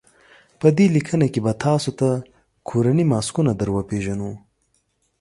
په 0.59 0.67
دې 0.77 0.85
لیکنه 0.95 1.25
کې 1.33 1.39
به 1.45 1.53
تاسو 1.65 1.89
ته 1.99 2.09
کورني 2.67 3.05
ماسکونه 3.13 3.51
در 3.59 3.69
وپېژنو. 3.75 4.31